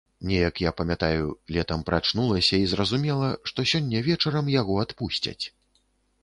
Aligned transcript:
Неяк, 0.29 0.59
я 0.67 0.71
памятаю, 0.79 1.27
летам 1.57 1.83
прачнулася 1.89 2.59
і 2.63 2.71
зразумела, 2.71 3.29
што 3.53 3.67
сёння 3.73 4.03
вечарам 4.09 4.51
яго 4.55 4.81
адпусцяць. 4.87 5.41